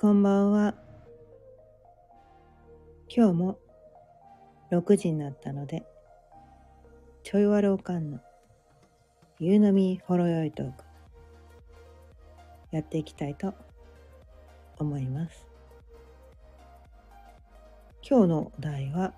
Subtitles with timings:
[0.00, 0.76] こんばんは。
[3.08, 3.58] 今日も
[4.70, 5.84] 6時になったので、
[7.24, 8.20] ちょいわるおかんの
[9.40, 10.84] 夕飲みほろよいトーク、
[12.70, 13.54] やっていきたいと
[14.78, 15.48] 思います。
[18.08, 19.14] 今日のお題は、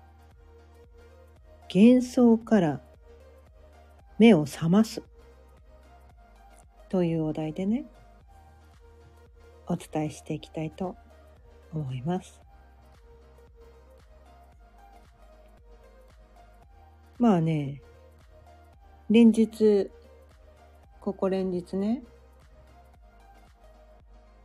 [1.71, 2.81] 幻想から
[4.17, 5.03] 目を覚ます
[6.89, 7.85] というお題でね、
[9.67, 10.95] お伝えしていきたいと
[11.73, 12.41] 思います。
[17.17, 17.81] まあね、
[19.09, 19.91] 連日、
[20.99, 22.01] ここ連日ね、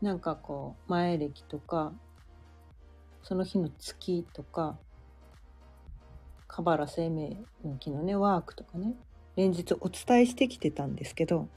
[0.03, 1.93] なんかこう、前歴とか、
[3.23, 4.79] その日の月とか、
[6.47, 8.95] カバラ生命の木のね、ワークとかね、
[9.37, 11.49] 連日お伝えしてきてたんですけど、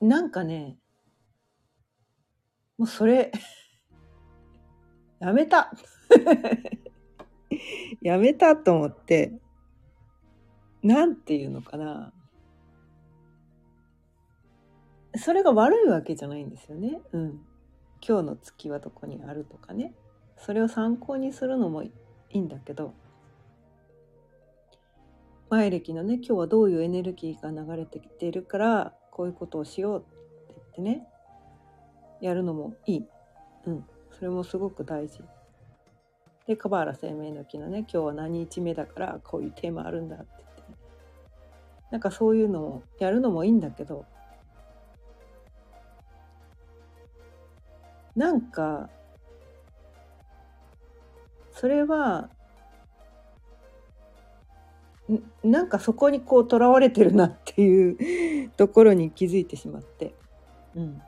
[0.00, 0.78] なんかね、
[2.78, 3.30] もうそれ、
[5.20, 5.70] やめた
[8.00, 9.38] やめたと思って、
[10.82, 12.14] なんていうのかな。
[15.16, 17.02] それが悪いわけじゃないんですよね。
[17.12, 17.46] うん。
[18.06, 19.94] 今日の月はどこにあるとかね。
[20.38, 21.92] それを参考にするのもい
[22.30, 22.94] いんだけど、
[25.50, 30.06] 前歴のね、今日はどういうエネルギーが流れてきているから、こういうことをしようって
[30.48, 31.06] 言ってね、
[32.20, 33.04] やるのもいい。
[33.66, 33.84] うん。
[34.12, 35.22] それもすごく大事。
[36.46, 40.62] で、カバーラ生命の木のね、今日は何日目だから、こういうテーマあるんだって言って、
[41.90, 44.04] なんかそういうのをやるのもいいんだけど、
[48.16, 48.90] なんか、
[51.52, 52.30] それは、
[55.42, 60.14] なんかそこにこうとらわれてるなっていう ところに気づいてしまって、
[60.74, 61.02] うん。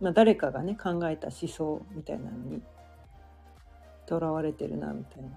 [0.00, 2.62] まあ誰かがね考えた思想みたいなのに
[4.06, 5.30] とらわれてるなみたいな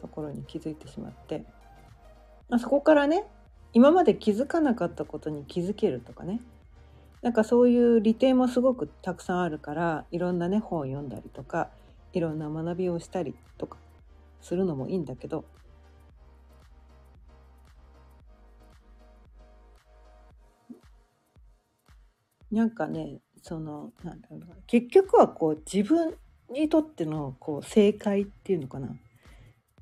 [0.00, 1.44] ところに気づいてしまって、
[2.48, 3.24] まあ、そこからね
[3.72, 6.40] 今まで気づかなかったことに気づけるとかね。
[7.22, 11.68] なんかそういう利点もすごくたくさんあるからいろんなね本を読んだりとか
[12.14, 13.76] いろんな学びをしたりとか
[14.40, 15.44] するのもいいんだけど
[22.50, 26.14] なんかねそのなんだろうな結局はこう自分
[26.50, 28.88] にとってのこう正解っていうのかな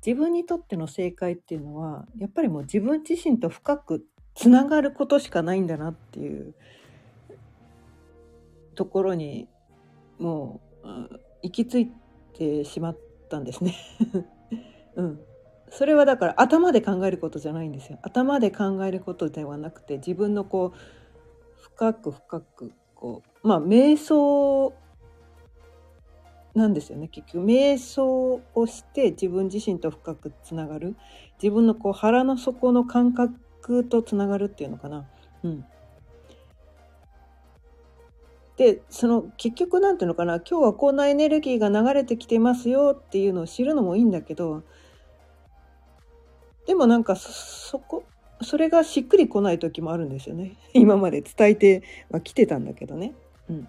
[0.05, 6.53] 自分にとっての正解っていうのはやっぱりもう自分自身と深くつながることしかないんだなっていう
[8.75, 9.49] ところに
[10.17, 11.91] もううん行き着い
[12.33, 12.97] てしまっ
[13.29, 13.75] たんですね。
[14.95, 15.19] うん、
[15.69, 17.99] それはだから頭で考えることじゃないんですよ。
[18.01, 20.98] 頭で考えることではなくて自分のこう
[21.79, 24.73] 深く深くこうまあ瞑想
[26.53, 27.45] なんですよね結局。
[27.45, 30.97] 瞑想をして自分自身と深くつながる。
[31.41, 35.05] 自分のこう腹の底の感覚とつながるっていうのかな。
[35.43, 35.65] うん、
[38.57, 40.41] でその結局なんていうのかな。
[40.41, 44.63] 今日はこんなエネルギーが流れてきてますよっていうのを知るのもいいんだけど
[46.65, 48.03] でもなんかそこ
[48.41, 50.57] それがしっくりこない時もあるんですよね。
[50.73, 53.13] 今まで伝えては来てたんだけどね。
[53.49, 53.67] うん。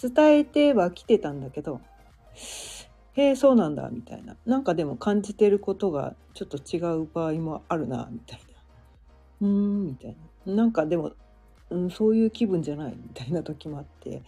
[0.00, 1.80] 伝えては来てたんだけど、
[3.14, 4.36] へえ、そうなんだ、みたいな。
[4.46, 8.40] なんかでも感じてることがちょっと違う場合もあるな、みたい
[9.40, 9.48] な。
[9.48, 10.16] うーん、みたい
[10.46, 10.54] な。
[10.54, 11.12] なんかでも、
[11.70, 14.22] うん、そういう気分じゃない、みたいな時もあって。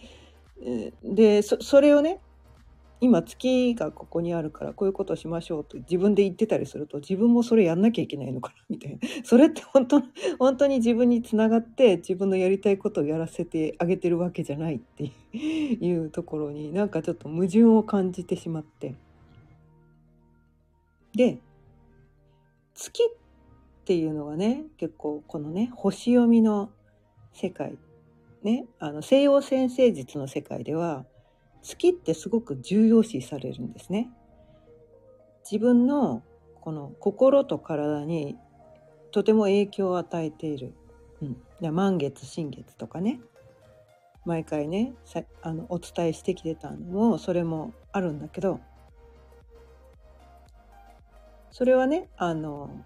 [1.03, 2.19] で、そそれをね、
[3.03, 8.99] 今月がここにあるからこういうことをしましょうと自分で言ってたりすると自分もそれやんなきゃいけないのかなみたいな。
[9.25, 10.03] それって本当
[10.37, 18.93] 本当に自分につながって自分のやりたいことをやらせてあげてるわけじゃないっていうところになんかちょっと矛盾を感じてしまって。
[21.15, 21.39] で
[22.75, 26.69] 月っていうのはね結構このね星読みの
[27.33, 27.79] 世界。
[28.43, 31.05] ねあの西洋占星術の世界では
[31.61, 34.09] 月ってすごく重要視されるんですね。
[35.49, 36.23] 自分の
[36.61, 38.37] この心と体に
[39.11, 40.73] とても影響を与えている。
[41.21, 43.21] うん、満月新月とかね
[44.25, 44.93] 毎回ね
[45.41, 48.59] あのお伝えしてきてたのもそれもあるんだけど
[51.51, 52.83] それはねあの、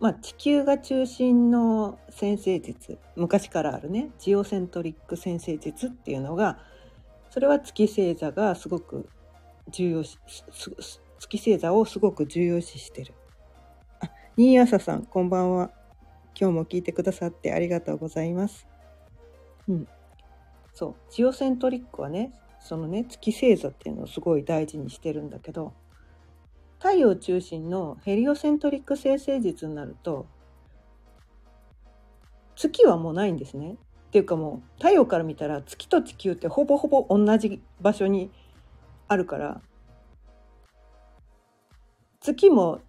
[0.00, 6.58] まあ、地球が中心の占星術昔からあるねジオセントリック占星術っていうのが
[7.32, 9.08] それは月星座がすごく
[9.70, 10.18] 重要視
[11.18, 13.14] 月星座をすごく重要視してる。
[14.00, 15.70] あ、新朝さんこんばんは。
[16.38, 18.66] 今日も聞いてくださってありがとうございます。
[19.66, 19.88] うん。
[20.74, 20.94] そう。
[21.10, 25.72] ジオセントリックはね、そのね、月星座っていうのをすごい大事にしてるんだけど、
[26.80, 30.26] 太陽中心のヘリオセントリック星星術になると、
[32.56, 33.78] 月はもうないんですね。
[34.12, 38.30] っていうかもう太陽から見たら月と地球ってほぼほぼ同じ場所に
[39.08, 39.62] あるから
[42.20, 42.82] 月も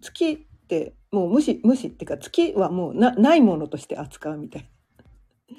[0.00, 5.56] 月ってもう無視無視っていうか月はもうなないものとして扱うみたいな。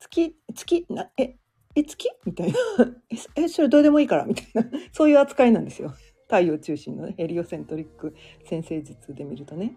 [0.00, 1.36] 月月なえ
[1.76, 2.58] え月みたいな。
[3.36, 4.68] ええそれどうでもいいからみたいな。
[4.90, 5.94] そういう扱いなんですよ。
[6.24, 8.16] 太陽中心の、ね、ヘリオセントリック
[8.46, 9.76] 先生術で見るとね。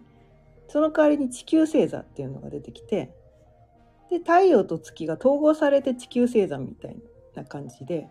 [0.66, 3.12] その代わりに地球星座っていうのが出てきて
[4.10, 6.96] で太陽と月が統合されて地球星座みたい
[7.34, 8.08] な感じで。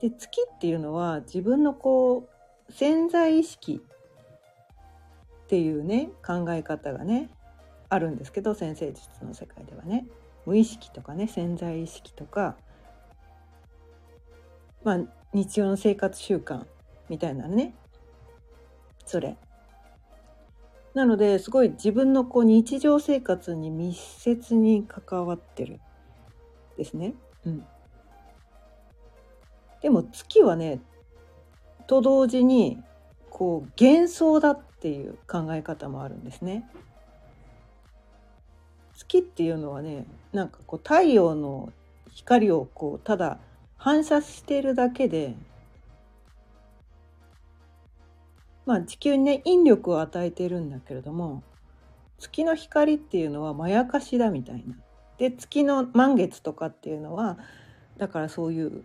[0.00, 2.28] で月っていうのは自分のこ
[2.68, 3.82] う潜在意識
[5.44, 7.30] っていうね考え方がね
[7.88, 10.06] あるんですけど先生術の世界ではね。
[10.46, 12.56] 無意識とかね潜在意識とか
[14.82, 15.00] まあ
[15.32, 16.64] 日常の生活習慣
[17.08, 17.74] みたいなね。
[19.06, 19.36] それ。
[20.94, 25.80] なのですごい自分のこう日常生活に密接に関わってる
[26.76, 27.14] ですね。
[27.44, 27.66] うん、
[29.82, 30.80] でも月はね
[31.88, 32.80] と同時に
[33.28, 36.64] こう幻想だっていう考え方もあるんですね。
[38.96, 41.72] 月っていうのはねなんかこう太陽の
[42.10, 43.38] 光をこうただ
[43.76, 45.34] 反射しているだけで
[48.66, 51.42] まあ地球にね引力を与えてるんだけれども
[52.18, 54.74] 月の光っていうのはまやかしだみたいな。
[55.18, 57.38] で月の満月とかっていうのは
[57.98, 58.82] だからそういう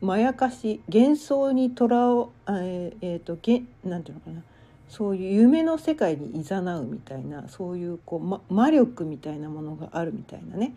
[0.00, 4.42] まやかし幻想にとらをえー、えー、とげなんていうのかな
[4.88, 10.74] そういう夢の世界に誘うみたいなそういうこう、ま、魔力みたいなものがあるみたいなね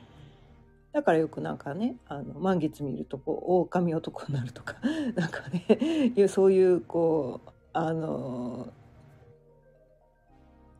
[0.92, 4.75] だからよくなんかねあの満月見るとこう狼男になるとか
[5.16, 8.72] なんかねそういうこうあの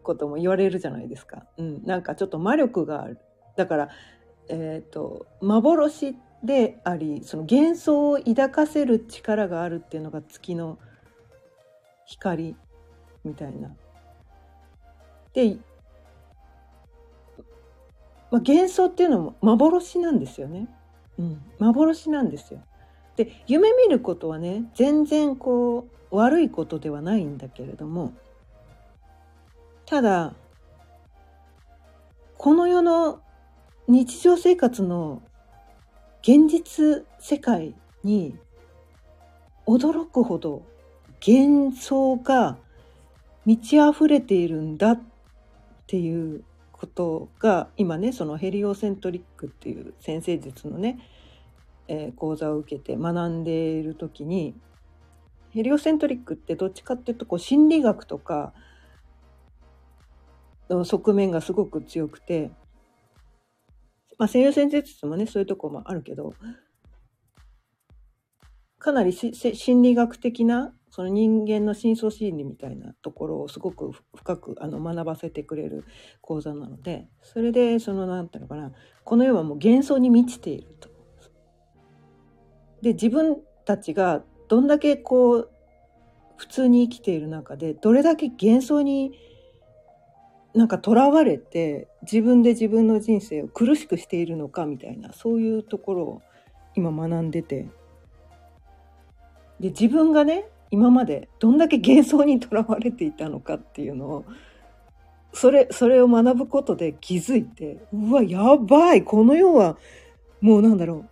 [0.04, 1.46] ことも言われるじゃないですか。
[1.58, 3.18] うん、なんかちょっと魔力がある。
[3.56, 3.90] だから、
[4.50, 10.78] えっ、ー、と幻でありその幻想を抱かせる力があるっていうのが月の
[12.06, 12.56] 光
[13.24, 13.74] みたいな。
[15.34, 15.58] で、
[18.30, 20.68] まあ、幻想っていうのも幻なんですよね。
[21.18, 22.62] うん、幻なんですよ。
[23.16, 28.14] で夢見ることはね全然こう悪いことではないんだけれども
[29.86, 30.34] ただ
[32.38, 33.22] この世の
[33.88, 35.22] 日常生活の
[36.22, 38.36] 現実世界に
[39.66, 40.64] 驚くほど
[41.26, 42.58] 幻想が
[43.46, 45.02] 満ち溢れているんだっ
[45.88, 51.00] ていうことが今ねそのヘリオセントリックっていう先生術のね
[51.88, 54.56] えー、講座を受けて学んでいる時に
[55.54, 58.54] ヘリオセントリックってどっちかっていうとこう心理学とか
[60.70, 62.52] の側面がすごく強くて、
[64.18, 66.34] まあ、西洋先生術もねそういうとこもあるけど
[68.80, 75.86] かなり心理学的なその人間の深層心理みたいなところをすごく深くあの学ばせてくれる
[76.22, 78.72] 講座なのでそれでその何て言うのかな
[79.04, 80.90] この世はもう幻想に満ちていると。
[82.82, 85.50] で自分たちがどんだけこう
[86.38, 89.18] 普通に生きている中でどれだけ幻想に
[90.54, 96.22] なんかとらわれて自分で自分の人生を苦しくしているのかみたいなそういうところを
[96.76, 97.68] 今学んでて。
[99.60, 104.26] で自分がね今までどんだけ幻想にとらわれていたのかっていうのを
[105.32, 109.78] それそれを学ぶことで気づいてうわやばいこの世は
[110.42, 111.10] もうなんだろう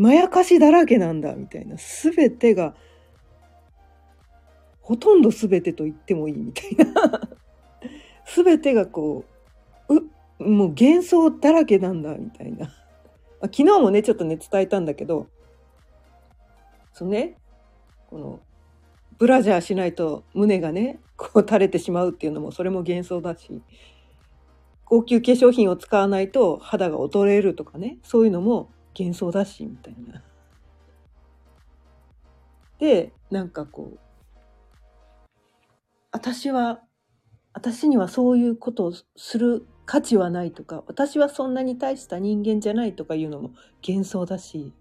[0.00, 1.76] まやかしだらけなんだみたいな。
[1.76, 2.74] 全てが
[4.80, 7.20] ほとんど全てと言ってもいいみたいな。
[8.24, 9.26] 全てがこ
[9.88, 12.72] ううもう幻想だらけなんだみたいな。
[13.42, 15.26] 昨日もねちょっとね伝えたんだけど
[16.94, 17.36] そのね
[18.08, 18.40] この
[19.18, 23.60] ブラジャーしないと胸がねこう垂れてしまうっていうのもそれも幻想だし
[24.86, 30.22] 高級化粧品を使わないと肌が衰えるとかねそういうのも幻想だしみたいな。
[32.78, 33.98] でなんかこう
[36.12, 36.80] 私は
[37.52, 43.50] 私にはそういうことをする価値はないとか私はそんなに大した人間じゃないとかいうのも
[43.86, 44.72] 幻想だし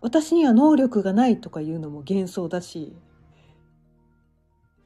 [0.00, 2.94] 私には能力がないとかいうのも幻想だし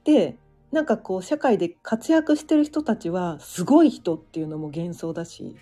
[0.05, 0.37] で
[0.71, 5.57] なんかこう社会で活躍してる人たちはすごい人っていうのも幻想だし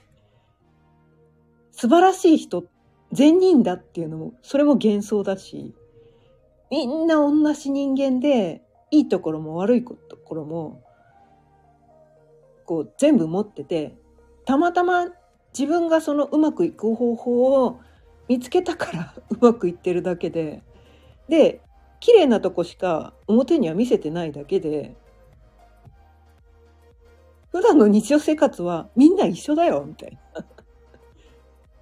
[1.81, 2.65] 素晴らしい人、
[3.13, 5.75] 善人だっていうのも、それも幻想だし、
[6.71, 10.83] みんな同じ人間で、いいところも悪いところも、
[12.65, 13.97] こう全部持ってて、
[14.45, 15.07] たまたま
[15.59, 17.81] 自分がそのうまくいく方法を
[18.29, 20.63] 見つけたから うまくいってるだけで、
[21.29, 21.61] で、
[22.01, 24.97] 綺麗なとこしか表には見せてないだけで、
[27.51, 30.45] 普段の日常生活はみんな一緒だよ、みたいな。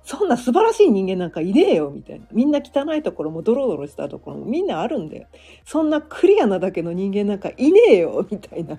[0.07, 2.27] そんな素晴らしい人間なんかいねえよ、みたいな。
[2.31, 5.27] みんな汚いところもドロドロしたところもみんなあるんだよ。
[5.65, 8.79] そんなクリアなだけの人間なんかいねえよ、みたいな。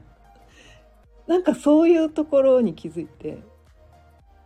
[1.28, 3.40] なんかそういうところに気づいて。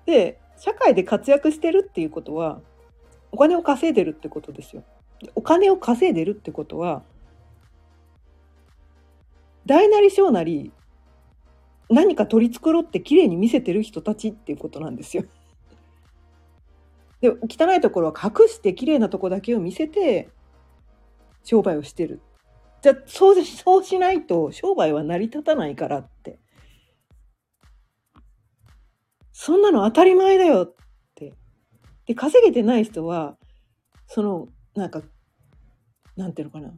[0.08, 2.60] で、社会で活躍してるっていうことは、
[3.32, 4.84] お金を稼いでるってことですよ。
[5.36, 7.04] お金を稼いでるってことは、
[9.68, 10.72] 大なり小なり
[11.92, 15.26] 何か取り繕って綺麗に見せてる人たちっていうことなんですよ。
[17.22, 20.30] で汚いところは隠して綺麗なとこだけを見せて
[21.44, 22.22] 商売をしてる。
[22.82, 26.40] じゃあそうそうしないと商売は成り立たないからって。
[29.32, 30.76] そんなの当たり前だよっ
[31.16, 31.34] て。
[32.06, 33.38] で稼げてない人は
[34.08, 35.02] そのなんか
[36.16, 36.74] なんていうのかな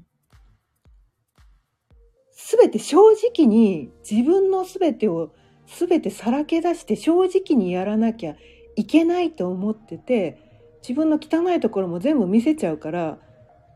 [2.35, 5.33] 全て正直に自分の全てを
[5.65, 8.35] 全てさらけ出して正直にやらなきゃ
[8.75, 10.37] いけないと思ってて
[10.81, 13.17] 自分の汚いところも全部見せちゃうから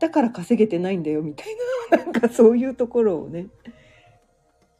[0.00, 1.56] だから稼げてないんだよみたい
[1.90, 3.48] な なんかそういうところをね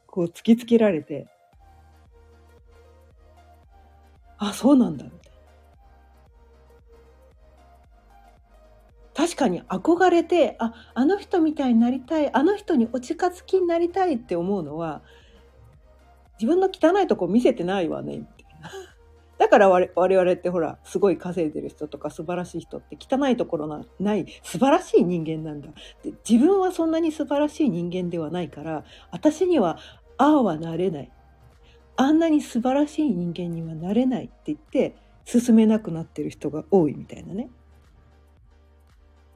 [0.07, 1.27] こう突きつけられて
[4.39, 5.07] あそうなんだ
[9.15, 15.03] 確かに憧れてああの人みたいになりたいあの人にお近づきになりたいって思うのは
[16.39, 18.23] 自分の汚いとこ見せてないわね。
[19.49, 25.69] だから我々ってほらすごい稼いでる人とか素晴らしい人って汚いところのない素晴らしい人間なんだ
[26.05, 29.79] で自分はそんなに素晴らしい人間ではないから私には
[30.19, 31.11] ああはなれない
[31.97, 37.49] あんなに素晴らしい人間にはなれないって言って進めなくなってる人が多いみたいなね。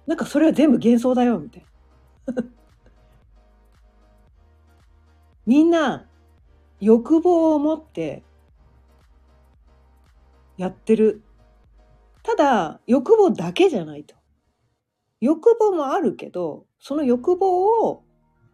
[0.07, 1.66] なんかそれは全部幻想だよ、みたい
[2.26, 2.35] な。
[5.47, 6.07] みんな
[6.81, 8.23] 欲望を持って
[10.62, 11.23] やってる。
[12.23, 14.14] ただ、欲望だけじゃないと。
[15.21, 18.04] 欲望もあるけど、その欲望を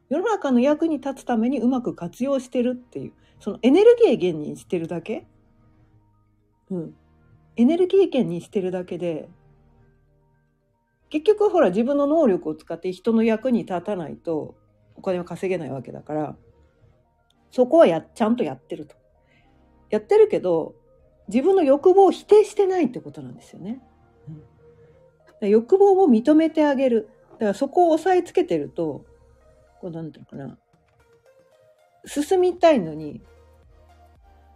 [0.08, 5.26] 世の中の役に立つためにうまく活用してるっていう、そのエネルギー源にしてるだけ
[6.70, 6.94] うん。
[7.56, 9.28] エネルギー源にしてるだけで、
[11.10, 14.54] 結局ほら自分の能力を使って人の役に立たないと
[14.96, 16.36] お金を稼げないわけだから
[17.50, 18.94] そこはやちゃんとやってると。
[19.88, 20.74] やってるけど
[21.28, 23.80] 自分の欲望を否定してないってことなんですよね。
[25.40, 27.08] うん、欲望を認めてあげる。
[27.32, 29.04] だからそこを押さえつけてると
[29.80, 30.58] こうなんていうのかな。
[32.06, 33.20] 進みたいのに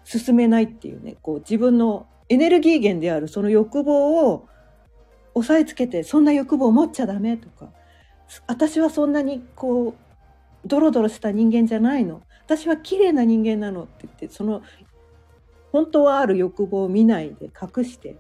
[0.05, 1.17] 進めないっていうね。
[1.23, 4.49] こう自分のエネルギー源であるその欲望を
[5.35, 7.71] 押さえつけてそんな欲望を持っちゃダメとか。
[8.47, 9.95] 私はそんなにこう
[10.65, 12.23] ドロドロした人間じゃないの。
[12.47, 14.63] 私は綺麗な人間なのって言ってその
[15.73, 18.17] 本当はある欲望を見ないで隠して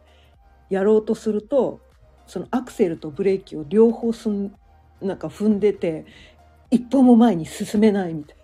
[0.70, 1.80] やろうとすると
[2.26, 4.54] そのアクセルとブレーキを両方すん
[5.00, 6.06] なんか踏んでて
[6.70, 8.42] 一歩も前に進めないみたいな。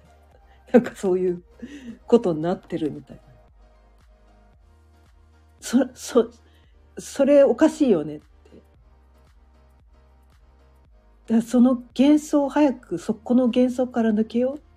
[0.75, 1.43] なんかそういう
[2.07, 3.23] ことになってるみたいな。
[5.61, 6.31] そそ
[6.99, 8.27] それおかしいよねって。
[11.33, 14.68] だその幻想を早くそこの幻想から抜けよう。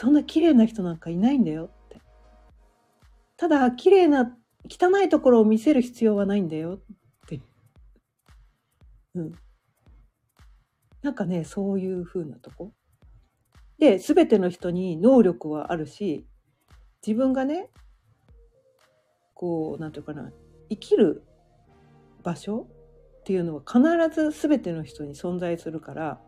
[0.00, 2.00] そんな綺麗な人なんかいないんだよって。
[3.36, 4.34] ただ綺麗な
[4.66, 7.42] 汚いところを見せる必要はないんだよって。
[9.14, 9.32] うん。
[11.02, 12.72] なんかねそういう風なとこ。
[13.78, 16.26] で全ての人に能力はあるし
[17.06, 17.68] 自分がね
[19.34, 20.32] こうなんていうかな
[20.70, 21.24] 生きる
[22.22, 22.66] 場所
[23.20, 26.20] っていうのは必ず全ての人に存在するから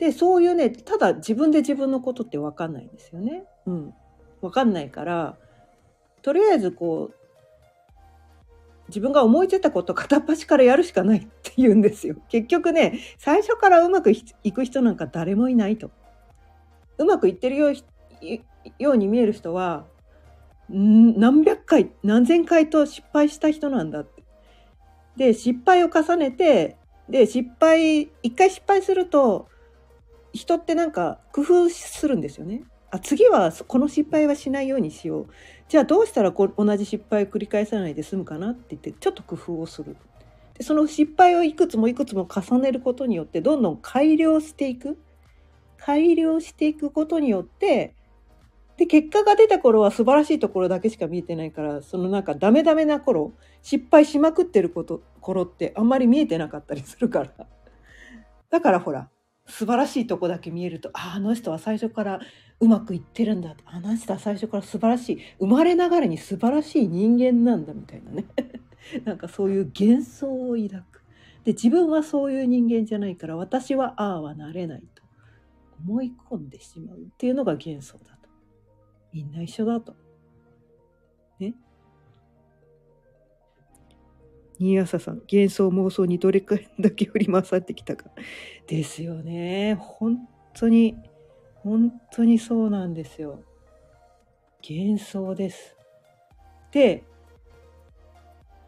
[0.00, 3.44] でそういうねただ自分で自分のことって分かんないんですよね。
[3.66, 3.94] うん、
[4.40, 5.36] 分かんないから
[6.22, 7.14] とりあえずこう
[8.88, 12.16] 自分が思いついたこと片っ端からやるしかないって言うんですよ。
[12.30, 15.90] 結局ね最初からうまくいく人なんか誰もいないと。
[16.96, 17.72] うまくいってるよ
[18.92, 19.84] うに見える人は
[20.70, 24.22] 何百回何千回と失敗した人なんだって。
[25.16, 26.78] で失敗を重ねて
[27.10, 29.50] で失敗一回失敗すると
[30.32, 32.62] 人ってなんか工夫するんですよね。
[32.90, 35.26] あ次はこの失敗はしないようにしよう。
[35.68, 39.96] じゃあどうしたらこ同じ失敗を繰り返さないで済むかなって言ってちょっと工夫をする。
[40.54, 44.98] でその失敗をいくつもいくつも重ねることによってどんどん改良していく。
[45.78, 47.94] 改良していくことによって
[48.76, 53.32] で結果が出た頃は素晴らしいところだけしか見えてないからそのなんかダメダメな頃
[53.62, 57.46] 失敗しまくってること頃ってあんまり見えてなかったりするから。
[58.50, 59.08] だからほら
[59.50, 62.20] 素晴らしいとこだけ見えるとああの人は最初から
[62.60, 68.26] うまくいってるんだあの人は最初から素晴らしい生まれながらに素晴らしい人間なんだみたいなね。
[69.04, 71.04] なんかそういう幻想を抱く。
[71.44, 75.02] で自分はそういう人間じゃないから私はああはなれないと。
[75.82, 78.28] 思い込んでしまうっていうのが幻想だと。
[79.12, 79.94] みんな一緒だと。
[81.38, 81.54] ね。
[84.60, 88.10] 新朝さん、幻想妄想にどれくらいだけ振り回されてきたか。
[88.68, 89.74] ですよね。
[89.80, 90.98] 本当に、
[91.54, 93.42] 本当にそうなんですよ。
[94.62, 95.78] 幻想です。
[96.72, 97.04] で、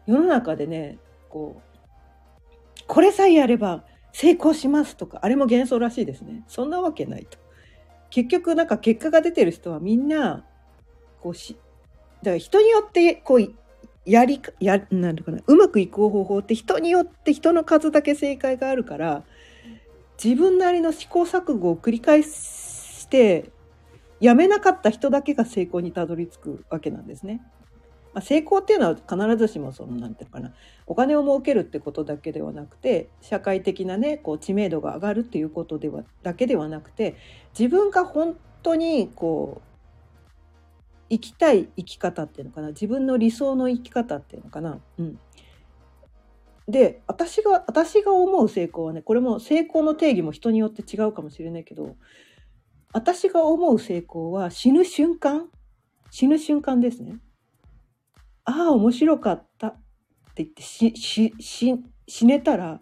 [0.07, 0.97] 世の中でね、
[1.29, 6.43] こう、これさえやれば成功しますとか、あれも幻想らしいですね。
[6.47, 7.37] そんなわけないと。
[8.09, 10.43] 結局、なんか結果が出てる人はみんな、
[11.21, 11.55] こうし、
[12.23, 13.53] だから人によってこう
[14.05, 19.23] やりやなんかなうまくいく方法って人によって人の数だけ正解があるから
[20.21, 23.51] 自分なりの試行錯誤を繰り返して
[24.19, 27.41] やめなかった人だけが成功にたどり着くわけなんですね。
[28.13, 30.53] まあ、成功っていうのは必ずしもそのなんていうかな
[30.85, 37.15] お金を儲けるってことだけではなくて社会的なねこう知名度が上がるっていうことではだけではなくて
[37.57, 39.72] 自分が本当にこう
[41.09, 44.79] 生きたい生き方っていうのかな自分の理想の生き方っていうのかな。
[44.97, 45.19] うん、
[46.67, 51.95] で私が私が思う成功はねこれも成功の定義も人によって違うかもしれないけど
[52.93, 55.49] 私が思う成功は死ぬ瞬間
[56.11, 57.17] 死ぬ瞬間ですね。
[58.45, 59.73] ああ面白かったっ
[60.35, 61.75] て言ってししし
[62.07, 62.81] 死ねたら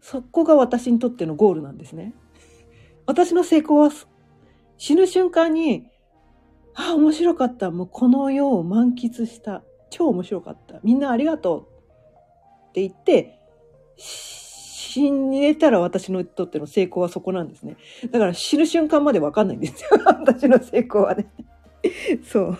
[0.00, 2.12] そこが私にとってのゴールなんですね。
[3.06, 3.90] 私の成功は
[4.78, 5.86] 死ぬ瞬間に
[6.74, 7.70] あ、面白かった。
[7.70, 9.62] もうこの世を満喫した。
[9.90, 10.80] 超面白かった。
[10.82, 11.62] みんなありがとう。
[12.70, 13.38] って言って、
[13.96, 17.76] 死ねたら私のとっての成功はそこなんですね。
[18.10, 19.90] だから死ぬ瞬間までわかんないんですよ。
[20.04, 21.26] 私の成功はね。
[22.24, 22.58] そう。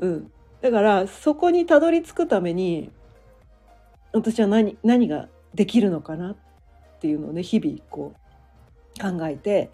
[0.00, 0.32] うん。
[0.60, 2.90] だからそこにたどり着くために、
[4.12, 6.36] 私は何、何ができるのかなっ
[7.00, 9.70] ていうのをね、日々こう考えて、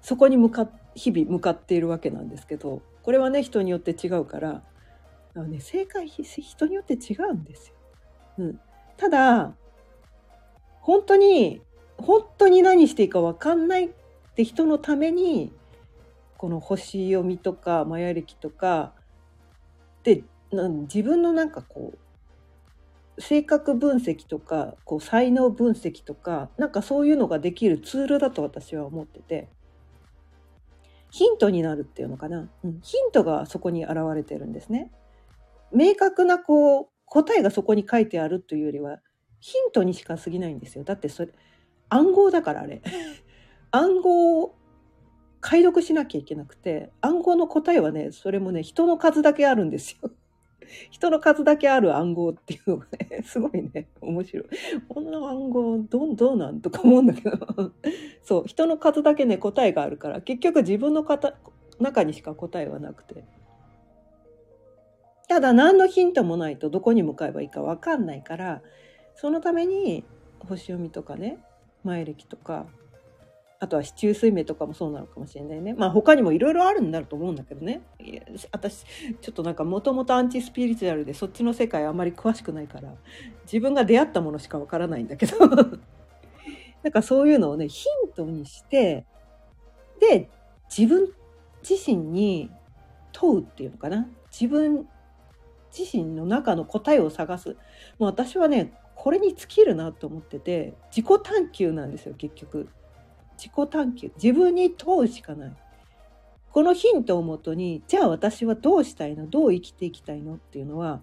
[0.00, 4.62] そこに向か、日々向かっているわけなんですけど、これはね人によって違うから
[5.34, 7.74] あの、ね、正解人によって違うんですよ。
[8.36, 8.60] うん、
[8.98, 9.54] ただ
[10.82, 11.62] 本当に
[11.96, 13.90] 本当に何していいか分かんないっ
[14.34, 15.54] て人のために
[16.36, 18.92] この星読みとかマヤ暦とか
[20.02, 21.94] で自分のなんかこ
[23.16, 29.48] う性格分析とかこう才能分析とかなんかそういうのができるツールだと私は思ってて
[31.10, 34.90] ヒントになるっていうのかな、うん、ヒントがそこに現れてるんですね。
[35.72, 39.00] 明確なこう答えがそこに書いてあるというよりは
[39.40, 40.84] ヒントにしか過ぎないんですよ。
[40.84, 41.32] だってそれ
[41.88, 42.82] 暗号だからあれ。
[43.70, 44.54] 暗号を
[45.40, 50.10] 解読しなきゃいけなくて暗号の答えはねそれもね人の数だけあるんですよ。
[50.90, 54.46] 人の数だけある暗号っていうのがね、すごいね、面白い。
[54.88, 57.36] こんな暗号どん、どうなんとか思うんだけど、
[58.22, 61.06] そう、人の数だけね、答えがあるから、結局自分の
[61.78, 63.24] 中にしか答えはなくて。
[65.28, 68.62] ただ何のヒントもないとどこに向かえばいいか分かんないから、
[69.14, 70.04] そのために
[70.38, 71.38] 星読みとかね、
[71.84, 72.66] 前歴とか、
[73.60, 75.74] あとは市中水明とかもそうなのかもしれないね。
[75.74, 77.82] まあ他にもいろいろあるんだと思うんだけどね。
[78.52, 78.84] 私、
[79.20, 82.94] ちょっとなんかもともとアンチスピリチュアルでそっちの世界あんまり詳しくないから、
[83.44, 85.38] 自分が出会ったものしかわからないんだけど。
[86.84, 89.04] なんかそういうのをね、ヒントにして、
[89.98, 90.28] で、
[90.70, 91.12] 自分
[91.68, 92.52] 自身に
[93.10, 94.08] 問うっていうのかな。
[94.30, 94.88] 自分
[95.76, 97.56] 自身の中の答えを探す。
[97.98, 102.68] もう私はね、これに尽きるなと思ってて、自己探求なんですよ、結局。
[103.38, 104.10] 自己探求。
[104.22, 105.56] 自分に問うしかない。
[106.50, 109.28] このヒントをもとにじゃあ私はどうしたいの？
[109.28, 110.34] どう生きていきたいの？
[110.34, 111.00] っていうのは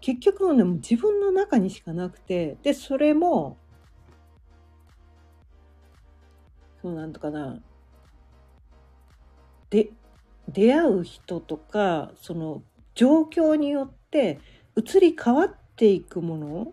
[0.00, 3.56] 結局ね自分の中にしかなくてでそれも
[6.82, 7.58] そうなんとかな。
[9.70, 9.90] で
[10.48, 12.62] 出会う人とかその
[12.94, 14.38] 状況によって
[14.76, 16.72] 移り変わっていくもの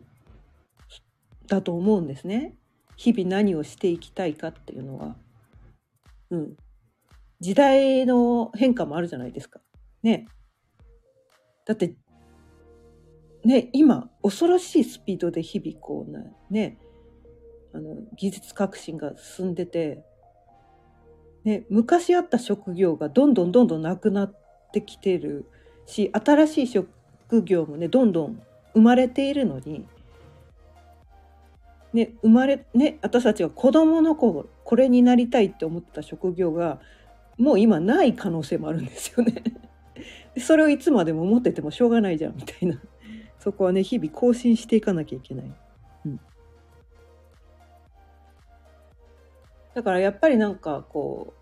[1.47, 2.54] だと思うんですね。
[2.95, 5.15] 日々何をしていきたいかっていうのは。
[6.29, 6.58] うん。
[7.39, 9.60] 時代の変化もあるじゃないですか。
[10.01, 10.27] ね。
[11.65, 11.95] だって、
[13.43, 16.77] ね、今、恐ろしいスピードで日々こうね、ね、
[17.73, 20.03] あの、技術革新が進んでて、
[21.43, 24.36] ね、昔あった職業がどんどんどんどんなくなっ
[24.71, 25.45] てきてる
[25.86, 28.41] し、新しい職業もね、どんどん
[28.73, 29.86] 生まれているのに、
[31.93, 36.79] ね、生まれ、ね、私たちが子供の頃、これになりたいって思った職業が、
[37.38, 39.43] もう今ない可能性もあるんですよね。
[40.38, 42.82] それをいつまでも思っててもしょうがないじゃん、みたいな。
[43.39, 45.53] そこはね、日々更新していかなきゃいけない。
[49.73, 51.34] だからやっぱりなんかこ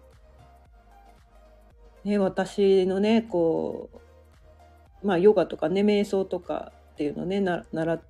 [2.06, 3.90] う、ね、私のね、こ
[5.04, 8.02] う、まあヨガとかね、瞑想とかっていうのね、な、習っ、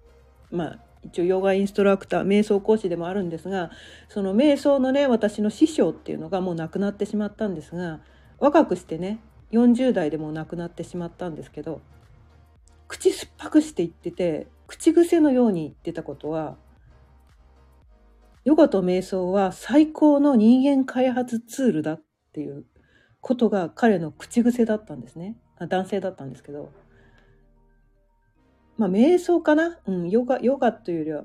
[0.51, 3.71] まあ一応ヨガインストラクター瞑想講師でもあるんですが
[4.07, 8.01] その瞑想のね私の師匠っていうのがもう亡くなってしまったんですが
[8.39, 9.19] 若くしてね
[9.51, 11.81] 40代でも亡くなってしまったんですけど
[12.87, 16.55] 口酸っぱくして言ってて口癖のように言ってたことは
[18.43, 22.01] ヨガと瞑想は最高の人間開発ツールだっ
[22.33, 22.65] ていう
[23.19, 25.37] ことが彼の口癖だったんですね。
[25.59, 26.71] 男性だったんですけど。
[28.81, 29.77] まあ、瞑想かな？
[29.85, 31.23] うん、ヨガ、ヨガというよりは、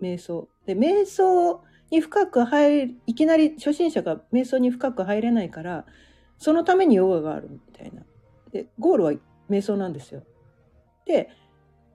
[0.00, 0.48] 瞑想。
[0.66, 5.84] で、瞑想に深く入る、いきなり初心者が瞑想に深く入れないから、
[6.38, 8.04] そのためにヨガがあるみたいな。
[8.52, 9.12] で、ゴールは
[9.50, 10.22] 瞑想なんですよ。
[11.06, 11.28] で、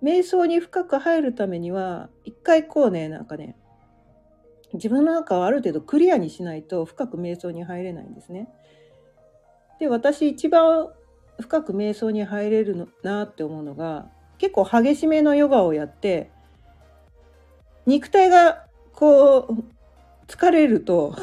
[0.03, 3.55] 瞑想に深く入るためには、一回こうね、なんかね、
[4.73, 8.49] 自分の中をある程度クリアにしないと深く瞑想に入れないんですね。
[9.79, 10.89] で、私一番
[11.39, 14.09] 深く瞑想に入れるのなって思うのが、
[14.41, 16.31] 結構激しめのヨガをやって
[17.85, 19.63] 肉体がこう
[20.25, 21.15] 疲れると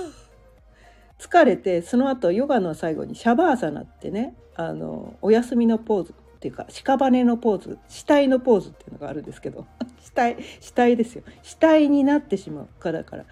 [1.18, 9.66] 疲れてその後ヨガの最後にシャバーサナってねあのお休みのポーズっていうか屍のポーズ死体のポーズっていうのがあるんですけど
[9.98, 11.24] 死体死体ですよ。
[11.42, 13.24] 死体になってしまうからから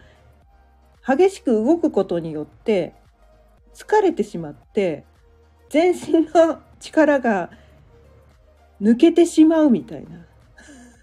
[1.07, 2.92] 激しく動くことによって
[3.72, 5.05] 疲れてしまって
[5.70, 7.51] 全身の力が
[8.80, 10.26] 抜けてしまうみたいな。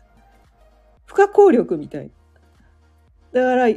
[1.05, 2.11] 不可抗力みたい。
[3.31, 3.67] だから、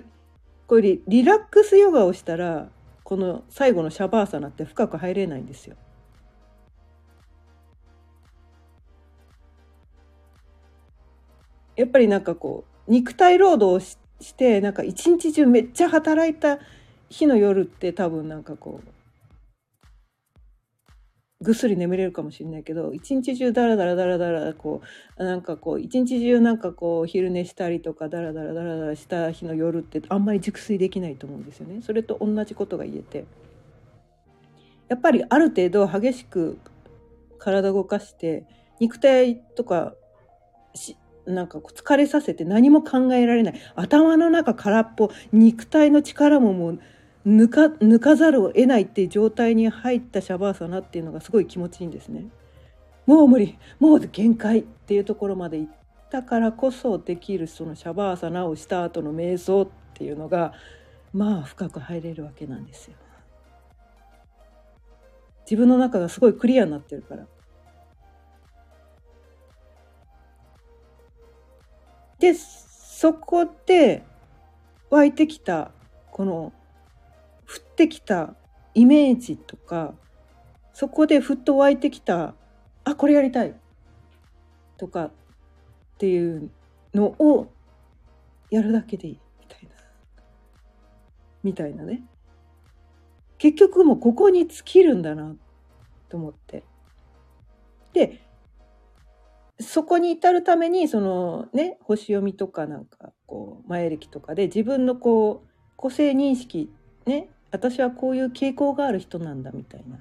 [0.67, 2.71] これリラックスヨガをしたら、
[3.05, 5.77] この最後のシャバーサナって深く入れないんですよ。
[11.77, 16.59] やっぱりなんかこう、肉体労働をして、なんか一日中めっちゃ働いた
[17.09, 18.96] 日の夜って多分なんかこう、
[21.43, 24.81] ぐっすり眠れるかもしれないけど一日中ダラダラダラダラこ
[25.19, 31.83] うなんかこう一日中なんかこう昼寝したりとかダラダラダラダラした日の夜ってあんまり熟睡できないと思うんですよね。
[31.83, 33.27] それと同じことが言えて。
[34.89, 36.59] やっぱりある程度激しく
[37.39, 38.47] 体動かして
[38.79, 39.95] 肉体とか
[40.75, 40.97] し
[41.27, 43.61] なんか疲れさせて何も考えられない。
[43.75, 45.11] 頭の中空っぽ。
[45.33, 46.81] 肉体の力ももう
[47.27, 52.27] 抜か抜かざるを得ないっていう状態に入ったシャバーサナっていうのがすごい気持ちいいんですね。
[53.05, 55.73] もう無理もう限界っていうところまで行っ
[56.11, 60.53] たからこそできるそのシャバーサナをした後の瞑想っていうのが
[61.13, 62.97] まあ深く入れるわけなんですよ。
[65.47, 67.27] 自分の中がすごいクリアになってるから。
[72.21, 74.05] でそこで
[74.91, 75.73] 湧いてきた
[76.11, 76.53] この
[77.49, 78.35] 降ってきた
[78.75, 79.95] イメージとか
[80.73, 82.35] そこでふっと湧いてきた
[82.85, 83.55] あこれやりたい
[84.77, 85.13] とかっ
[85.99, 86.51] ていう
[86.95, 87.51] のを
[88.51, 89.71] やるだけでいいみたいな
[91.43, 92.03] みたいなね。
[93.39, 95.35] 結局もうここに尽きるんだな
[96.09, 96.65] と思って。
[97.93, 98.21] で
[99.59, 106.71] そこに至るためにそのね星読みとかなんかこう前歴とかで自分のこう個性認識
[107.07, 109.99] ね私はこういう傾向がある人なんだみたいな。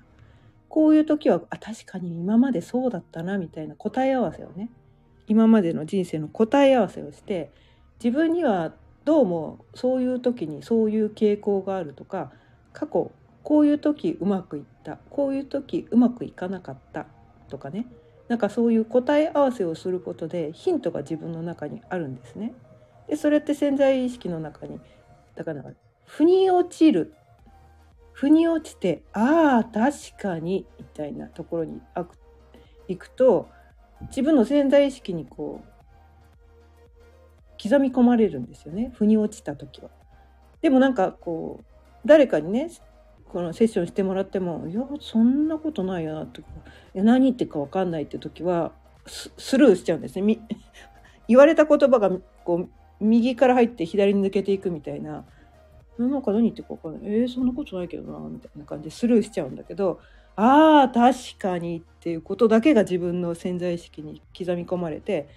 [0.67, 4.69] こういう時はあ確かに今までそうだったなみたいな答え合わせをね。
[5.27, 7.51] 今までの人生の答え合わせをして
[8.03, 8.73] 自分には
[9.05, 12.31] どうもそういう時にそういう傾向があるとか
[12.73, 17.05] 過去こういう時うまくいったこういう時うまくいかなかった
[17.49, 17.87] とかね。
[18.27, 22.53] なんかそういう答え合わせをすることでヒントが自分の中にあるんですね。
[23.07, 24.79] でそれって潜在意識の中に
[25.35, 25.63] だから
[26.05, 27.13] 腑に落ちる
[28.15, 31.81] 腑に落ちてああ確かにみたいなところに
[32.87, 33.49] 行くと
[34.07, 35.75] 自分の潜在意識にこう
[37.61, 39.89] 刻み込まれるんですよね腑に落ちた時は。
[40.61, 42.71] でもなんかこう誰かにね
[43.27, 46.47] このセッションしてもらっても「いやそんなことないよな」とか
[46.95, 48.71] 「何言ってるか分かんない」って時は
[49.05, 50.39] スルーしちゃうんですね。
[51.27, 52.11] 言われた言葉が
[52.45, 52.69] こう
[53.01, 55.25] 右から入って左に抜けていくみたいな
[55.97, 57.13] なんか何言ってるか分かんない。
[57.13, 59.99] えー、そんなことないけどなみたいな感じでスルーしちゃうんだけど
[60.35, 65.29] ああ確かにっていうことだけが自分の潜在意識に刻み込まれて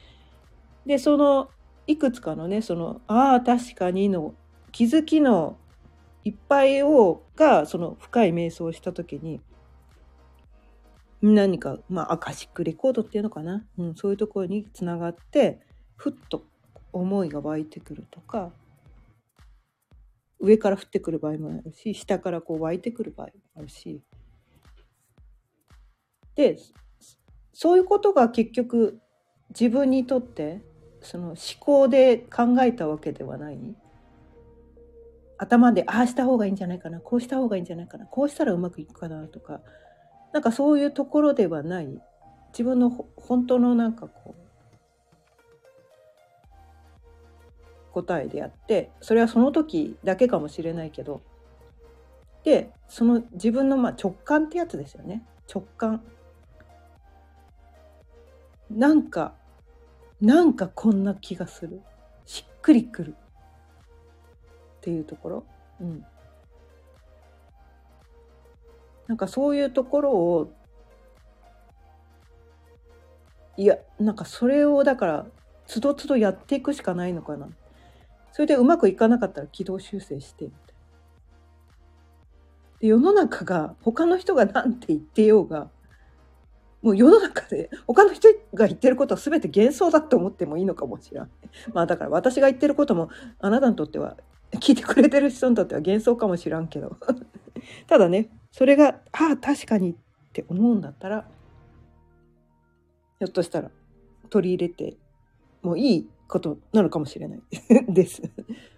[0.87, 1.51] でその
[1.87, 4.35] いくつかのねその「ああ確かに」の
[4.73, 5.57] 気づきの
[6.25, 9.41] いっぱいをがその深い瞑想をした時に
[11.23, 15.61] 何かまあアカシックレコードっていうのかな、うん、そういうところにつながって
[15.97, 16.45] ふっと
[16.93, 18.51] 思いが湧いてくるとか
[20.41, 24.03] 上から降ってくる場合もあるし下からこう湧いてくる場合もあるし。
[26.35, 26.57] で
[27.53, 29.01] そういうことが結局
[29.51, 30.63] 自分にとって
[31.01, 33.59] その思考で考えたわけではない。
[35.41, 39.61] 頭でああした方がいいんじゃないかなこうした方がいいんじゃないかなこうしたらうまくいくかなとか。
[40.33, 41.89] なんかそういうところではない。
[42.53, 44.48] 自分の本当のなんかこう
[48.03, 51.23] 答えであってそれはその時だけかもしれないけど
[52.45, 55.25] でその自分のまあ直感ってやつですよね。
[55.53, 56.03] 直感。
[58.71, 59.35] なんか
[60.21, 61.81] なんかこんな気がする。
[62.25, 63.17] しっくりくる。
[64.79, 65.45] っていうところ、
[65.81, 66.05] うん、
[69.09, 70.53] なんかそういうところを
[73.57, 75.27] いやなんかそれをだから
[75.67, 77.49] つどつどやっていくしかないのかなっ
[78.39, 80.73] それでうまくいかなかったら軌道修正してみたいな。
[82.79, 85.71] で世の中が他の人が何て言ってようが
[86.81, 91.29] もう世の中で他の人が言ってることは全て幻想だと思ってもいいのかもしれない。
[91.75, 94.17] まあだから私が言ってることもあなたにとっては
[94.53, 96.97] 聞いてくれてる人にとっては幻想かもしらんけど
[97.89, 99.97] ただねそれがああ確かにっ
[100.33, 101.29] て思うんだったら
[103.19, 103.73] ひょっとしたら
[104.31, 104.97] 取り入れて
[105.61, 107.43] もいいことなのかもしれない
[107.89, 108.23] です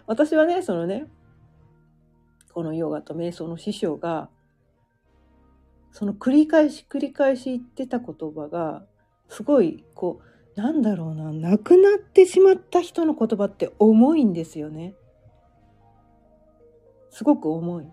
[0.07, 1.07] 私はねそのね
[2.53, 4.29] このヨガと瞑想の師匠が
[5.93, 8.85] その繰り返し繰り返し言ってた言葉が
[9.29, 10.21] すごいこ
[10.57, 14.95] うなんだろうな亡くなってしまった人の言葉って重いんですよね。
[17.11, 17.87] すごく重い。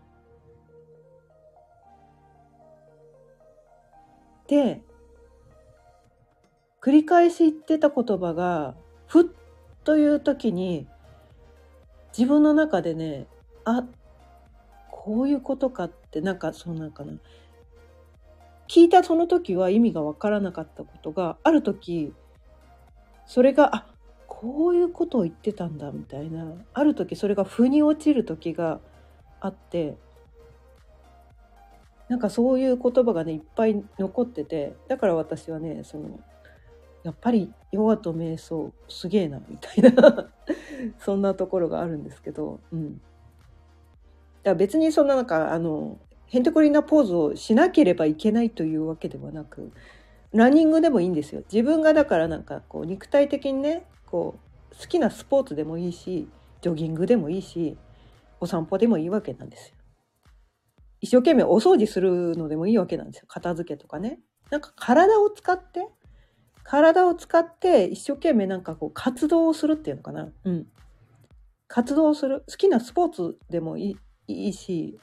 [4.48, 4.82] で
[6.82, 8.76] 繰り返し言ってた言葉が
[9.08, 9.26] ふっ
[9.88, 10.86] という時に
[12.12, 13.26] 自分の中でね
[13.64, 13.86] あ
[14.92, 17.14] こういうことかってなんかそうなんかな。
[18.68, 22.12] 聞いたその時は意味が分からなかったことがある時
[23.26, 23.86] それがあ
[24.28, 26.52] こういうことを言ってたんだみたいな。
[26.74, 28.82] ある時それが腑に落ちる時が
[29.40, 29.96] あって
[32.10, 36.20] なんかそういう言葉がねいっぱい残っててだから私はねその
[37.06, 40.30] やっぱりヨガと瞑想すげえなみたいな
[41.00, 43.02] そんなところがあるんですけど、うん、だか
[44.44, 49.72] ら別にそんななんかあのヘンテコリなポーズをしなければいけないというわけではなく
[50.32, 54.36] ランニングでもいいんですよ自分がだからなんかこう肉体的にねこ
[54.72, 56.28] う好きなスポーツでもいいし
[56.62, 57.78] ジョギングでもいいし
[58.40, 59.76] お散歩でもいいわけなんですよ。
[61.00, 63.26] 一生懸命お掃除するのでもいいわけなんですよ。
[63.28, 64.20] 片付けとかね。
[64.50, 65.88] なんか体を使って、
[66.68, 70.28] 体を使って一生懸命なんかこう活動をするっていうのかな。
[70.44, 70.68] うん。
[71.70, 72.44] 活動をする。
[72.50, 75.00] 好きなスポーツでもいいし、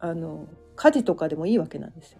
[0.00, 2.18] あの、家事とかでもいいわけなんですよ。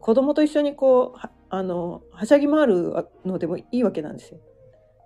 [0.00, 4.40] 子供と一緒にこう、あの、はしゃぎ回るのでもいいわけなんですよ。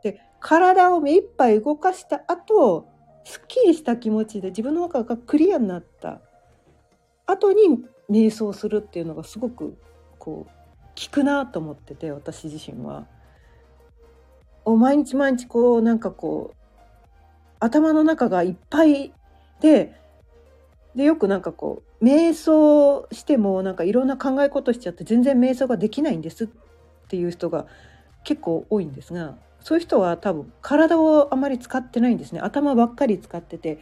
[0.04, 2.86] で、体を目いっぱい動かした後、
[3.24, 6.20] すっきりした気持ちで自分の中がクリアになった
[7.26, 9.76] 後に瞑想するっていうのがすごく
[10.18, 10.59] こう
[11.00, 13.06] 効くなと思ってて私自身は。
[14.66, 16.56] お毎日毎日こうなんかこう
[17.60, 19.12] 頭の中がいっぱい
[19.60, 19.94] で
[20.94, 26.48] でよくなんかこう瞑想してもなんかいろんな考え事しちゃって全然瞑想ができないんですっ
[27.08, 27.66] ていう人が
[28.24, 33.78] 結構多いんですがそういう人は多分体をあまり使ってないんですね頭ばっかり使ってて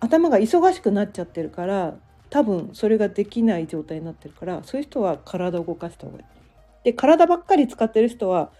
[0.00, 1.94] 頭が忙しくなっちゃってるから
[2.30, 6.37] 多分それができない状態になってるからそういう人は体を動かした方がいい。
[6.84, 8.50] で体ばっかり使ってる人は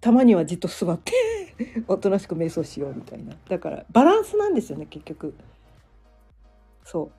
[0.00, 1.12] たまにはじっと座って
[1.88, 3.34] おとなしく瞑想しようみたいな。
[3.48, 5.34] だからバランスなんですよね結局。
[6.84, 7.12] そう。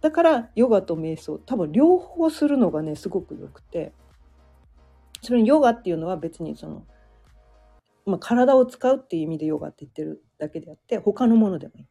[0.00, 3.92] だからヨガと瞑想多分両方するのがねすごくよくて。
[5.22, 6.84] それにヨガっていうのは別にその
[8.06, 11.86] まあ、体を使うっていう意味でヨガって言ってるだけであって他のものでもいい。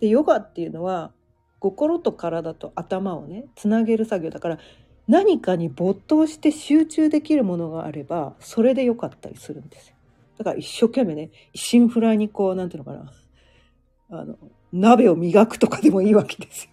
[0.00, 1.12] でヨガっていうのは
[1.60, 4.58] 心と体と頭をねつなげる作業だから
[5.06, 9.96] 何かに没頭して集中できるものがあればそれでよかったりするんですよ。
[10.38, 13.12] だから一生懸命ね一心不乱にこうなんていうのかな。
[14.10, 14.36] あの
[14.72, 16.70] 鍋を磨くとかでもいいわけですよ。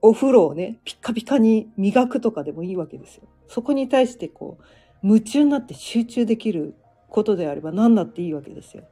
[0.00, 3.22] お風呂をねピッカピカに磨くとかでもいいわけですよ。
[3.48, 6.74] そこに対してこう夢中になって集中できる
[7.08, 8.84] ことであれば何だっていいわけですよ。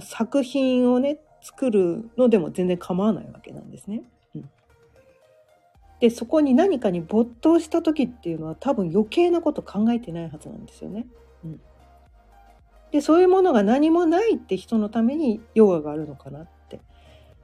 [0.00, 4.02] 作品をね作るのでも全然構わないわけなんですね。
[6.00, 11.06] でそこに何かに没頭した時っていうのは多分余計なこと考えてないはずなんですよね。
[11.44, 11.60] うん、
[12.90, 16.80] でそういうものが何もないって人のためにヨガがあるのかなって。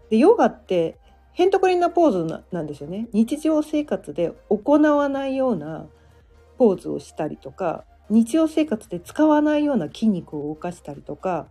[0.08, 0.96] でヨガって
[1.32, 3.08] へんとこりんなポーズなんですよね。
[3.12, 5.86] 日常生活で行わないような
[6.56, 11.48] ポーズをしたりとか日常生活で使わないような筋肉を動かしたりとか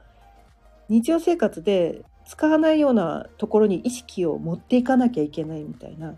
[0.89, 6.15] 日常生活で使わないようなところに意識を持っていかなきゃいけないみたいな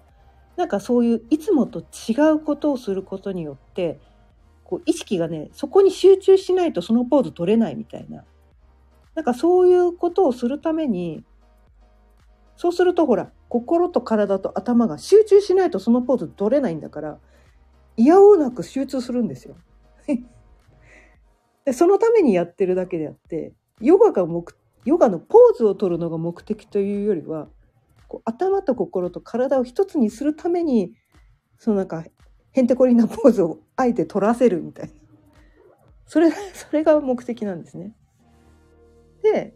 [0.57, 3.99] なんかそういういつもと違うことをすることによって
[4.63, 8.25] こう意識がねそこに集中しないとそのポーズ取れないみたいな
[9.15, 11.23] なんかそういうことをするために
[12.57, 17.19] そうするとほら心と体と頭が集中しないとそのポーズ取れないんだから
[17.95, 19.55] いやおうなく集中するんですよ。
[21.65, 24.45] でそのためにやってるだけであってヨガが目
[24.85, 27.47] ヨガのポーズを取るのが目的というよりは
[28.07, 30.93] こう頭と心と体を一つにするために
[31.57, 32.05] そのなんか
[32.51, 34.93] へんてこりなポーズをあえて取らせるみたいな
[36.05, 37.93] それそれが目的なんですね。
[39.21, 39.53] で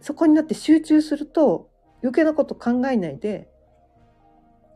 [0.00, 1.70] そこになって集中すると
[2.02, 3.50] 余計なこと考えないで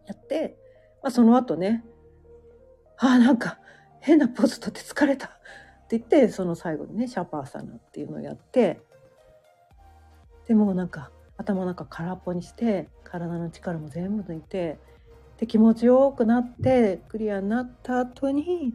[0.06, 0.56] やって、
[1.02, 1.84] まあ、その後ね
[2.98, 3.58] ああなんか
[4.00, 5.30] 変なポーズ取って疲れたっ
[5.88, 8.80] て言ってその最後にねシャパーサナっていうのをやって
[10.46, 14.78] でもなんか頭の中空っぽにして体の力も全部抜いて
[15.38, 18.74] で気持ちよくなってクリアになった後に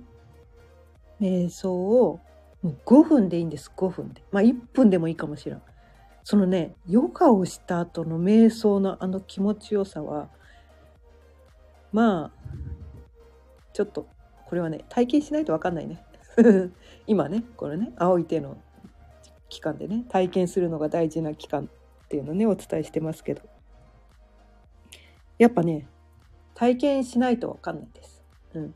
[1.21, 2.19] 瞑想を
[2.61, 3.71] もう5分でいいんです。
[3.75, 4.21] 5分で。
[4.31, 5.61] まあ1分でもいいかもしれん。
[6.23, 10.29] そのねヨガをした後の瞑想のあの気持ちよさは
[11.91, 12.31] まあ
[13.73, 14.07] ちょっと
[14.45, 16.03] これはね体験しないと分かんないね。
[17.07, 18.57] 今ねこれね青い手の
[19.47, 21.69] 期間でね体験するのが大事な期間。
[22.09, 23.43] っていうのねお伝えしてますけど。
[25.37, 25.87] やっぱね
[26.55, 28.23] 体験しないと分かんないです。
[28.55, 28.75] うん、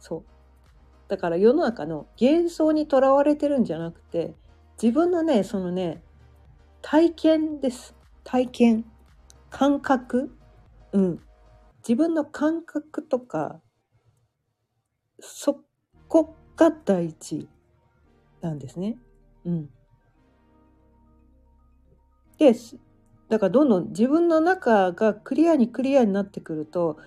[0.00, 0.22] そう。
[1.08, 4.34] だから世の中の幻想にとらわれてるんじゃなくて
[4.82, 6.02] 自分のねそのね
[6.80, 7.94] 体験です。
[8.24, 8.84] 体験。
[9.50, 10.34] 感覚。
[10.92, 11.20] うん。
[11.86, 13.60] 自分の感覚とか
[15.20, 15.60] そ
[16.08, 17.46] こが大事
[18.40, 18.96] なんですね。
[19.44, 19.70] うん。
[22.42, 22.58] で
[23.28, 26.98] だからどんどん自分の中がクリアにクリアになってくると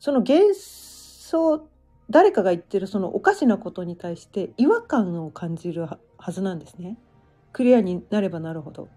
[0.00, 1.68] その幻想
[2.10, 5.98] 誰かが言ってるそのおかしなことに対して違和感を感じるは
[6.32, 6.98] ずなんですね。
[7.52, 8.88] クリアになればなるほど。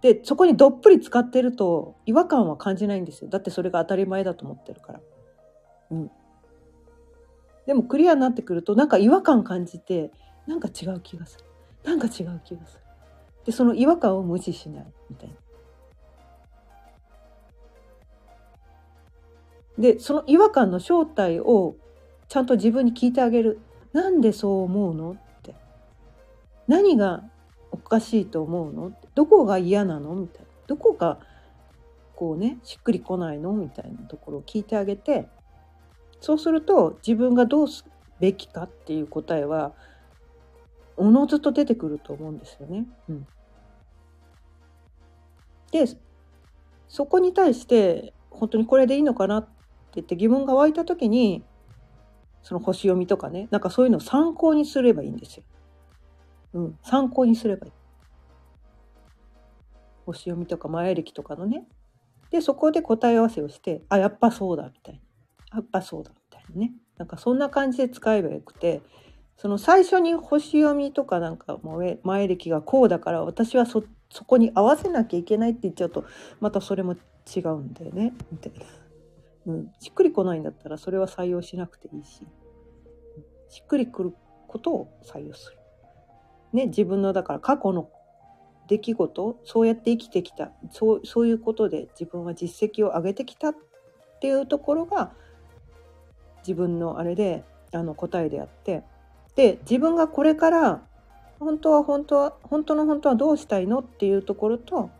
[0.00, 3.28] でそこにどっぷり使ってると違和感は感じないんですよ。
[3.28, 5.00] だってそれが当たり前だと思ってるから。
[5.90, 6.10] うん。
[7.66, 10.12] でもクリアになってくるとなんか違和感感じて
[10.46, 11.44] なんか違う気がする
[11.84, 12.83] なんか違う気がする
[13.44, 15.34] でその違和感を無視しないみたいな。
[19.78, 21.76] でその違和感の正体を
[22.28, 23.60] ちゃんと自分に聞いてあげる。
[23.92, 25.54] なんでそう思うのって。
[26.66, 27.22] 何が
[27.70, 28.92] おかしいと思うの？
[29.14, 30.14] どこが嫌なの？
[30.14, 30.48] みたいな。
[30.66, 31.18] どこが
[32.16, 33.52] こうねしっくりこないの？
[33.52, 35.28] みたいなところを聞いてあげて。
[36.20, 37.84] そうすると自分がどうす
[38.18, 39.72] べきかっていう答えは
[40.96, 42.86] おのずと出てくると思うんですよね。
[43.10, 43.26] うん、
[45.74, 45.88] で
[46.86, 49.50] そこに対して本当にこれでいいのかなって
[49.96, 51.42] 言って疑問が湧いた時に
[52.44, 55.42] その星読みとかねなんかそういうのを参考にすればいいんですよ。
[56.52, 57.72] うん、参考にすればいい。
[60.06, 61.66] 星読みとか前歴とかのね。
[62.30, 64.94] でそこで答え合わせをしてあやっぱそうだみたい
[65.50, 65.58] な。
[65.58, 68.80] やっぱそうだみたいなねなんかそんな感じで使えばよくて
[69.36, 76.04] その最初に星読みとかなんかもう前歴がこうだから私はそっそこに合わせなきゃいけないって言っちゃうと
[76.40, 78.66] またそれも違うんだよねみたいな。
[79.46, 82.26] うん、しっくりこないんだったらそれは採用しなくていいし
[83.50, 84.14] しっくりくる
[84.48, 85.58] ことを採用する。
[86.52, 87.90] ね自分のだから過去の
[88.68, 93.56] 出来事そうやって生きてきたそうそういうことで自分は実績を上げてきたっ
[94.20, 95.12] ていうところが
[96.38, 98.82] 自分のあれであの答えであって
[99.34, 100.82] で自分がこれから
[101.38, 104.90] 本当は本当は本当の本当はどうしたいのっていうところと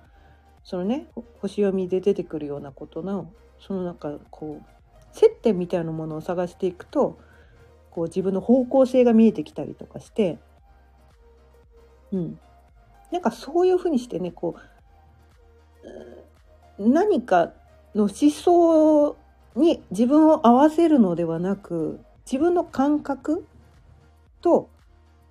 [0.63, 1.07] そのね
[1.41, 3.31] 星読みで出てくるようなことの
[3.61, 7.19] そのなんかこう接点みたいなものを探していくと
[7.91, 10.39] こう自分の方向性が見えてきたりとかして
[12.13, 12.39] うん。
[13.11, 14.57] なんかそういうふうにしてねこ
[16.79, 17.53] う何か
[17.95, 19.17] の思想
[19.55, 23.47] に自分を合わせるのではなく自分の感覚
[24.41, 24.69] と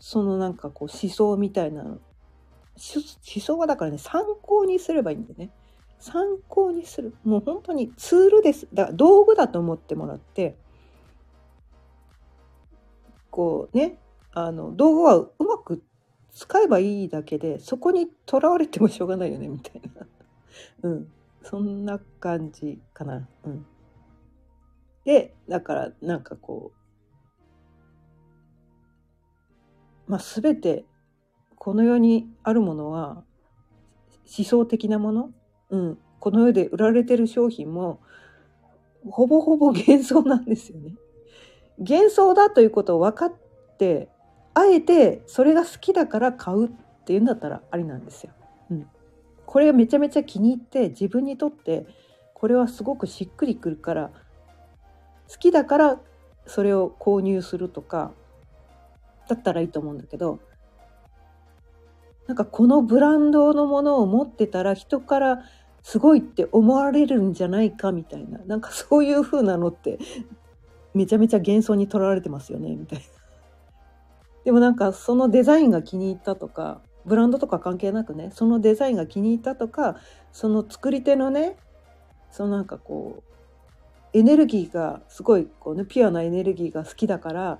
[0.05, 1.97] そのなんかこう思想みたいな思
[3.39, 5.49] 想はだからね参考にすればいいんでね。
[5.97, 7.15] 参考にする。
[7.23, 8.67] もう本当にツールです。
[8.73, 10.57] だから道具だと思ってもらって
[13.31, 13.97] こうね
[14.33, 15.81] あの道具はうまく
[16.33, 20.05] 使えばいいだけでそこにとらわれてもしょうがないよねみたいな。
[20.83, 21.07] うん。
[21.43, 23.25] そんな感じかな。
[23.45, 23.65] うん。
[25.05, 26.82] でだからなんかこう
[30.07, 30.85] まあ全て
[31.55, 33.23] この世にあるものは
[34.37, 35.29] 思想的なもの、
[35.69, 37.99] うん、この世で売られてる商品も
[39.09, 40.95] ほぼほぼ幻想なんですよね。
[41.79, 43.33] 幻想だということを分かっ
[43.77, 44.09] て
[44.53, 46.69] あえてそれが好きだから買うっ
[47.05, 48.31] ていうんだったらありなんですよ。
[48.69, 48.87] うん、
[49.45, 51.85] これがめちゃめちゃ気に入って自分にとって
[52.33, 54.11] これはすごくしっくりくるから
[55.29, 55.99] 好きだから
[56.45, 58.11] それを購入するとか
[59.27, 60.39] だったらいいと思うんだけど
[62.27, 65.43] なんかこのブランドのものを持ってたら人から
[65.83, 69.99] すごいって思われるんじゃないかみたいななんかそういう風なのって
[70.93, 73.05] めちゃめちゃ幻想にとらわれてますよねみたいな。
[74.45, 79.97] でもなんかそのデザインが気に入ったとかブランドとか関係なくねそのデザインが気に入ったとか
[80.31, 81.57] その作り手のね
[82.31, 87.59] そのなんかこうエネルギーがすごいこう、ね、ピュアなエネルギーが好きだから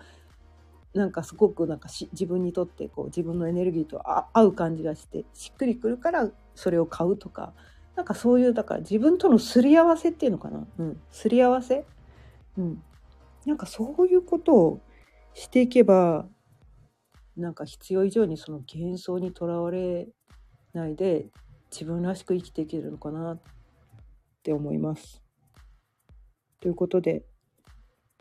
[0.94, 4.02] なんかすごくなんかし自分にとってこう自分のエネルギーと
[4.34, 7.54] 合う感じがしてしっくりくるからそれを買うとか
[7.96, 11.86] なんかそういうだから自分とのすり合わせっていうのかな、うん、すり合わせ、
[12.58, 12.84] うん、
[13.46, 14.82] なんかそういうことを
[15.34, 16.28] していけば
[17.36, 20.08] なんか必要以上にその幻想にとらわれ
[20.74, 21.28] ないで
[21.72, 23.41] 自分らしく生きていけるのかなっ
[24.44, 25.24] て思います。
[26.60, 27.24] ということで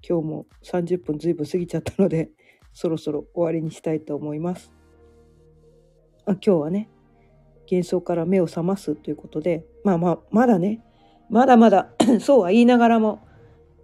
[0.07, 2.31] 今日も30分ずいぶん過ぎちゃったので
[2.73, 4.73] そろそろ終わりにしたいと思います。
[6.25, 6.89] あ今日はね
[7.71, 10.85] 幻想から目を覚ますということでまあまあまだね
[11.31, 11.89] まだまだ
[12.21, 13.27] そうは言いながらも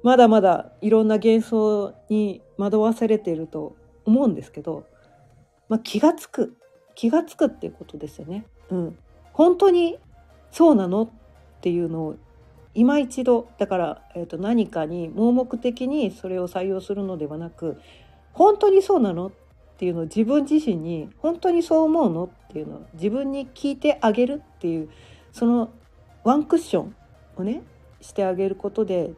[0.03, 4.87] まだまだいろんな幻想に惑わされていると思うんですけど、
[5.69, 6.57] まあ、気がつく
[6.95, 8.45] 気がつくっていうことですよね。
[8.71, 8.99] うん、
[9.33, 9.99] 本当に
[10.51, 11.11] そうなのっ
[11.61, 12.17] ていうのを
[12.75, 17.81] 今一度だから、えー、と何かに盲目的にそれを採用するのではなく
[18.39, 19.31] 本当にそうなのっ
[19.79, 24.89] ていうのを自分自身に本当にそう思うのっていうのを自分に聞いてあげるっていう
[25.33, 25.73] その
[26.23, 26.95] ワンクッション
[27.37, 27.63] をね
[28.01, 29.11] してあげることで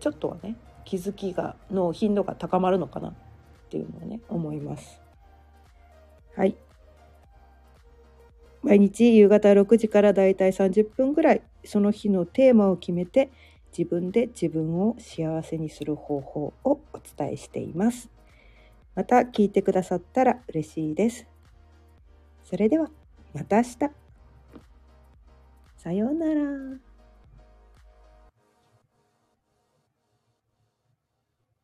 [0.00, 3.14] ちょっとはね気づきがの頻度が高まるのかなっ
[3.70, 5.00] ていうのをね思います。
[6.34, 6.56] はい
[8.64, 13.30] 毎日夕方6時からだいたい30分ぐらいその日のテーマを決めて
[13.76, 18.13] 自分で自分を幸せにする方法をお伝えしています。
[18.94, 21.26] また聞いてくださったら嬉しいです。
[22.44, 22.90] それでは
[23.34, 23.78] また明日。
[25.76, 26.93] さようなら。